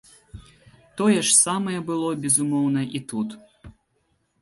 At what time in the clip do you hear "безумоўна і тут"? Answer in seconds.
2.25-3.29